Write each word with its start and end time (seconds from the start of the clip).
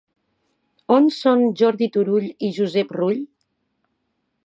On 0.95 1.09
són 1.17 1.45
Jordi 1.61 1.91
Turull 1.99 2.27
i 2.49 2.53
Josep 2.59 2.99
Rull? 3.01 3.25